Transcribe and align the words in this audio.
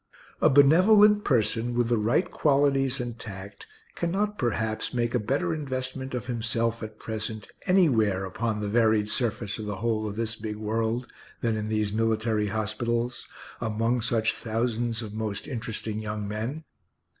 A 0.41 0.49
benevolent 0.49 1.23
person, 1.23 1.75
with 1.75 1.87
the 1.89 1.97
right 1.99 2.25
qualities 2.31 2.99
and 2.99 3.19
tact, 3.19 3.67
cannot, 3.93 4.39
perhaps, 4.39 4.95
make 4.95 5.13
a 5.13 5.19
better 5.19 5.53
investment 5.53 6.15
of 6.15 6.25
himself, 6.25 6.81
at 6.81 6.97
present, 6.97 7.47
anywhere 7.67 8.25
upon 8.25 8.61
the 8.61 8.67
varied 8.67 9.09
surface 9.09 9.59
of 9.59 9.67
the 9.67 9.75
whole 9.75 10.07
of 10.07 10.15
this 10.15 10.35
big 10.35 10.55
world, 10.57 11.05
than 11.41 11.55
in 11.55 11.67
these 11.67 11.93
military 11.93 12.47
hospitals, 12.47 13.27
among 13.61 14.01
such 14.01 14.33
thousands 14.33 15.03
of 15.03 15.13
most 15.13 15.47
interesting 15.47 15.99
young 15.99 16.27
men. 16.27 16.63